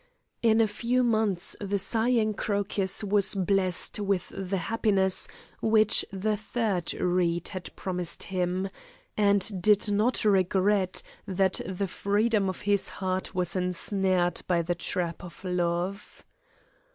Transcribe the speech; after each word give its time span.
In 0.41 0.59
a 0.59 0.67
few 0.67 1.03
months 1.03 1.55
the 1.61 1.77
sighing 1.77 2.33
Crocus 2.33 3.03
was 3.03 3.35
blessed 3.35 3.99
with 3.99 4.31
the 4.35 4.57
happiness 4.57 5.27
which 5.61 6.03
the 6.11 6.35
third 6.35 6.91
reed 6.95 7.49
had 7.49 7.69
promised 7.75 8.23
him, 8.23 8.69
and 9.15 9.61
did 9.61 9.91
not 9.91 10.25
regret 10.25 11.03
that 11.27 11.61
the 11.67 11.85
freedom 11.85 12.49
of 12.49 12.61
his 12.61 12.87
heart 12.89 13.35
was 13.35 13.55
ensnared 13.55 14.41
by 14.47 14.63
the 14.63 14.73
trap 14.73 15.23
of 15.23 15.43
love. 15.43 16.25